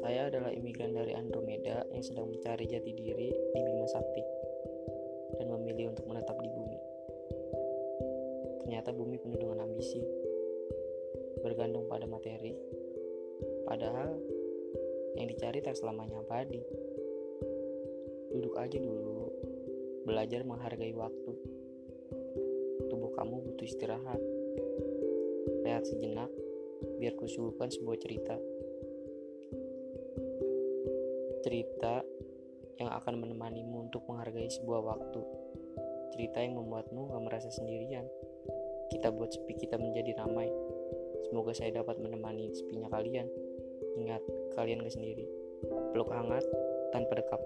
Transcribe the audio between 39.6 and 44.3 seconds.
kita menjadi ramai. Semoga saya dapat menemani sepinya kalian. Ingat,